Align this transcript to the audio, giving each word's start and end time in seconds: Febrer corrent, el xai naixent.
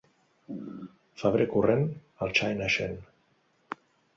Febrer 1.23 1.47
corrent, 1.53 1.85
el 2.27 2.33
xai 2.41 2.59
naixent. 2.63 2.99